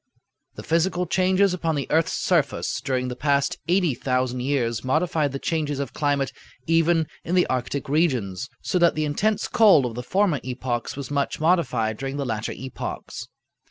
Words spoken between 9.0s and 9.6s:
intense